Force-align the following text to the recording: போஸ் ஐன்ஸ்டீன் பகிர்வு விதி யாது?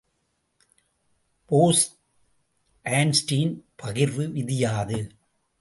போஸ் 1.45 1.83
ஐன்ஸ்டீன் 2.81 3.65
பகிர்வு 3.83 4.31
விதி 4.31 4.57
யாது? 4.57 4.99